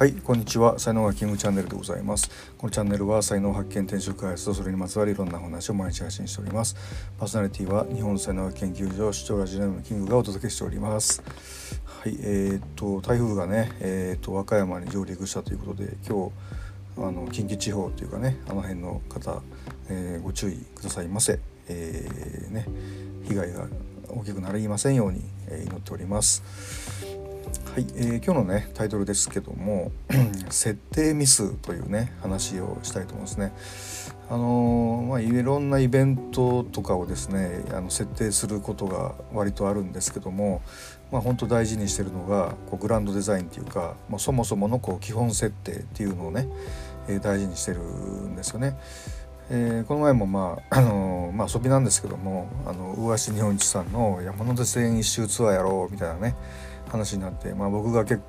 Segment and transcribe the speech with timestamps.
[0.00, 0.78] はいこんにちは。
[0.78, 2.30] 才能がキングチャンネルでございます。
[2.56, 6.74] このチャンネルは才能発見転職開発とそれにまつわるいろんな話を毎日配信しております。
[7.18, 11.22] パーソナリティは日本才能学研究所視聴ラジオネームのキングがお届けしております。
[11.84, 16.32] はいえー、っと台風がねえー、っと和歌山に上陸したということで今
[16.96, 19.42] 日あの近畿地方というかねあの辺の方、
[19.90, 22.64] えー、ご注意くださいませ、えーね、
[23.28, 23.66] 被害が
[24.08, 27.19] 大きくなりませんように、え祈っております。
[27.72, 29.92] はい、えー、今日のねタイトルですけども
[30.50, 33.52] 設定ミスというね話をしたいと思いますね。
[34.28, 40.62] あのー、まあいろんなイベントとかをですねあの設定することが割とあるんですけども、
[41.12, 46.48] まあ本当大事にしてるのがこうグランドデザインっていうか、まあ、そもそものこう基本設定っていうのをね、
[47.08, 48.76] えー、大事にしてるんですよね。
[49.52, 56.36] えー、この前もまあ、あのー、まあ、遊びなんですけどもあの魚足日本一さんの山手線一周ツアーやろうみたいなね
[56.90, 58.20] 話になって、まあ、僕が結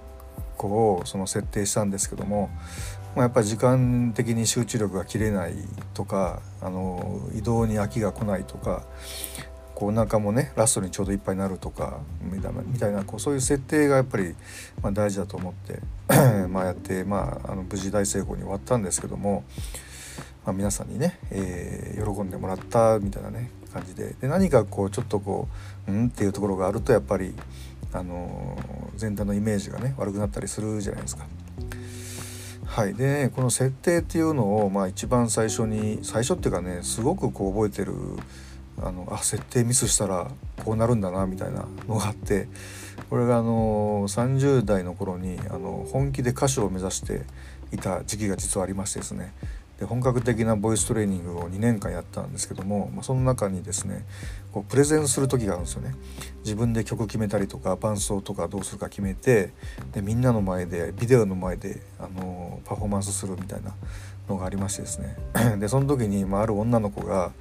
[0.58, 2.50] 構その設定したんですけども、
[3.16, 5.54] まあ、やっぱり時間的に集中力が切れない
[5.94, 8.84] とかあの移動に飽きが来ないとか
[9.76, 14.36] こうお腹もねラストにちょうどいっぱいになるとかみたいなこうそういう設定がやっぱり、
[14.82, 15.80] まあ、大事だと思って
[16.48, 19.44] まあやって、まあ、あの無事大成功に終わったんですけども、
[20.46, 24.14] まあ、皆さんにね、えー、喜んでもらったみたいなね感じで。
[24.22, 25.48] で何かこうちょっとこ
[25.88, 26.08] ううん？
[26.08, 27.34] っていうところがあるとやっぱり
[27.94, 28.58] あの
[28.96, 31.26] 全体のイメージがね悪くなったりするじゃないですか。
[32.66, 37.94] はい、で、この設定っていうのを、まあ、一番最初に最初っていうかねすごくこう覚えてる
[38.82, 40.32] あのあ設定ミスしたら
[40.64, 42.48] こうなるんだなみたいなのがあって
[43.10, 47.24] これがあの30代の頃にあの本気で歌手を目指して
[47.74, 49.34] いた時期が実はありましてですね
[49.82, 54.06] で本格的なボイストレーニングを2年間やったんですけども、まあ、その中にですね
[54.54, 55.96] こうプレゼンする時があるんですよね。
[56.44, 59.54] 自分で曲決めたりとか伴奏とかどうするか決めて
[59.92, 63.74] でみんなの前でビデオの前であのパフォーマンスするみたいな
[64.30, 65.18] のがありましてですね。
[65.58, 67.32] でその時に、まあ、ある女の子が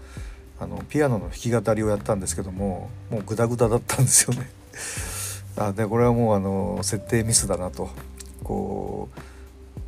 [0.59, 4.49] あのピアノの弾き語りをやったんですけどももうグダグダだったんですよね。
[5.63, 7.91] あでこれはもうあの設定ミスだなと
[8.43, 9.11] こ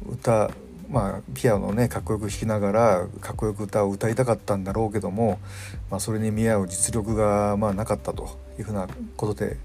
[0.07, 0.51] う歌
[0.93, 5.41] まあ、ピアノをねかっこよく弾きながらかっこよく歌を歌いたかったんだろうけども、
[5.91, 8.87] まあ、それに見合う実力がまあなかったというふうな
[9.17, 9.57] ことで、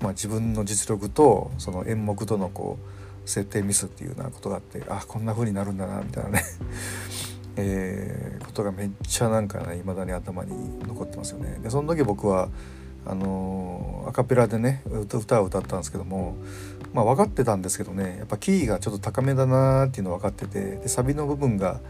[0.00, 2.78] まあ、自分の実力とその演目とのこ
[3.24, 6.44] う設定ミスっていうようなことがあってあこんな風になるんだなみたいなね
[7.56, 11.60] えー、ことがめっちゃなんかね未だに頭に残ってますよね。
[11.62, 12.48] でその時僕は
[13.06, 16.36] あのアカペラでね歌を歌ったんですけども
[16.94, 21.80] まあ分かってたんですけどねやっぱキーがちょっと高めだなっていうの分かっててでサビの部分が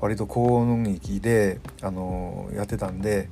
[0.00, 3.28] 割と高音域で、あのやってたんで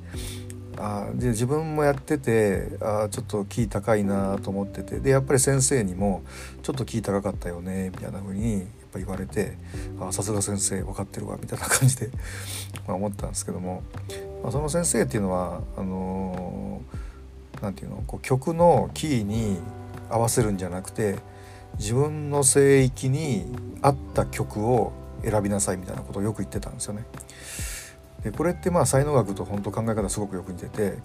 [0.77, 6.23] あで自分もやっててあちょっとキー高いなと思っててでやっぱり先生にも
[6.63, 9.57] 「ちょっとキー高かったよね」みたいな風にやっぱ言われて
[9.99, 12.09] 「あさすが先生分かってるわ」みたいな感じで
[12.87, 13.81] ま思ったんですけども、
[14.43, 17.07] まあ、その先生っていうのはあのー
[17.61, 19.57] 何て言うのこう曲のキーに
[20.09, 21.17] 合わせるんじゃなくて
[21.77, 23.45] 自分の声域に
[23.81, 24.91] 合った曲を
[25.23, 27.05] 選びなさいみたいなことをよく言ってたんですよね。
[28.23, 30.97] でこれってまあ才能学と本当考え方すごくよく似てて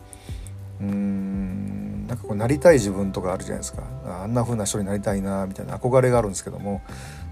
[0.80, 6.82] うーんなんかこうなりたい自分とかあるじゃないですかあんな風な人になりたいなみたいな憧れがあるんですけども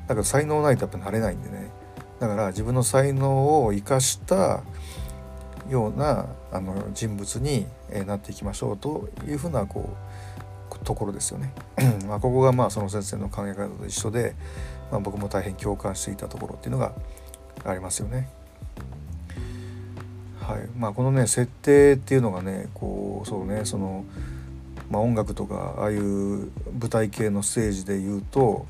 [0.07, 1.71] だから才能ないとやっぱなれないんでね
[2.21, 4.63] だから自分の才能を生かした
[5.69, 7.67] ようなあの人物に
[8.07, 10.50] なっていきましょうというふうなこう
[10.91, 11.53] ところですよね。
[12.09, 14.35] まあここがまあその先生の考え方と一緒で、
[14.91, 16.93] まあ、僕も大変共感していたところっていうのが
[17.65, 18.29] ありますよね。
[20.41, 24.05] はいまあ、このね設定っていうのがねこうそうねその、
[24.91, 28.67] まあ、音楽とかああいう舞台系のステージで言うと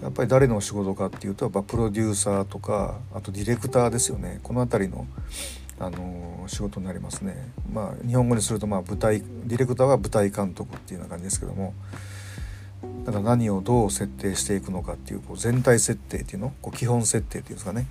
[0.00, 5.08] やっぱり誰の仕事かっていうとやっぱプロデューサーとかあとディレクターですよねこの辺りの
[5.78, 7.52] あの仕事になりますね。
[7.72, 11.74] まあ日本語にするとまあ舞台ディレクターは舞台監督っていうような感じですけども
[13.04, 16.52] だから何をどう設定していくのかっていうこう全体設定っていうの？
[16.62, 17.86] こう基本設定っていうんですかね、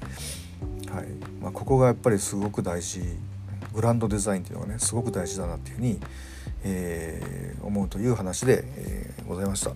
[0.91, 1.05] はい
[1.41, 3.01] まあ、ここがやっぱりすごく大事
[3.73, 5.99] グランドデザインっていうのがねすごく大事だなっていうふうに、
[6.63, 9.71] えー、思うという話で、えー、ございました。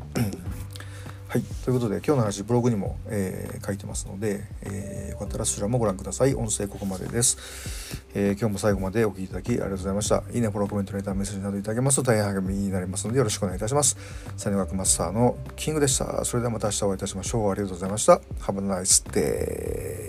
[1.30, 1.44] はい。
[1.64, 6.34] ということで、今日の話、ブログにも、えー、書いてますので、えー、よかったらそちらもご覧ください。
[6.34, 7.38] 音声ここまでです。
[8.16, 10.24] えー、今日も最後までお聴きいただきありがとうございました。
[10.34, 13.96] いいね、フォロー、コメント、レター、メッセージなどいただけますと大変励みになりますので、よろしくお願いいたします。
[14.38, 16.26] サニワークマスターのキングでした。
[16.26, 17.52] それではまた明日お会いいたしましょう。
[17.52, 18.14] ありがとうございました。
[18.40, 20.09] Have a nice day.